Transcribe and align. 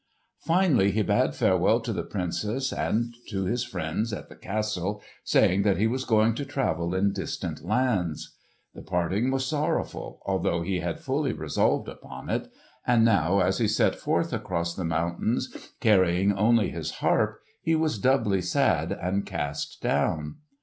Finally 0.39 0.89
he 0.89 1.03
bade 1.03 1.35
farewell 1.35 1.79
to 1.79 1.93
the 1.93 2.01
Princess, 2.01 2.73
and 2.73 3.13
to 3.27 3.45
his 3.45 3.63
friends 3.63 4.11
at 4.11 4.29
the 4.29 4.35
castle, 4.35 4.99
saying 5.23 5.61
that 5.61 5.77
he 5.77 5.85
was 5.85 6.05
going 6.05 6.33
to 6.33 6.43
travel 6.43 6.95
in 6.95 7.13
distant 7.13 7.63
lands. 7.63 8.35
The 8.73 8.81
parting 8.81 9.29
was 9.29 9.45
sorrowful, 9.45 10.19
although 10.25 10.63
he 10.63 10.79
had 10.79 10.99
fully 10.99 11.33
resolved 11.33 11.87
upon 11.87 12.31
it; 12.31 12.51
and 12.87 13.05
now 13.05 13.41
as 13.41 13.59
he 13.59 13.67
set 13.67 13.93
forth 13.95 14.33
across 14.33 14.73
the 14.75 14.83
mountains 14.85 15.55
carrying 15.79 16.33
only 16.33 16.71
his 16.71 16.93
harp 17.05 17.39
he 17.61 17.75
was 17.75 17.99
doubly 17.99 18.41
sad 18.41 18.91
and 18.91 19.23
cast 19.23 19.83
down. 19.83 20.37